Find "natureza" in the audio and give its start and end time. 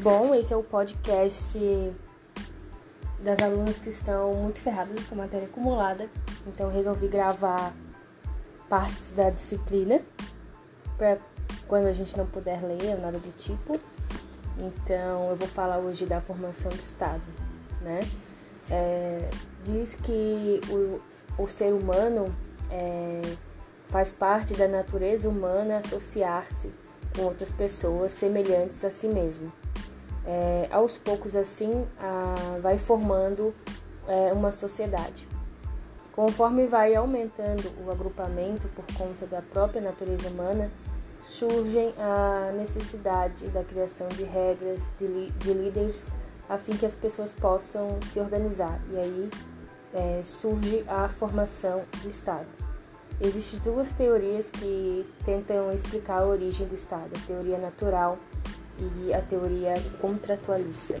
24.68-25.28, 39.80-40.28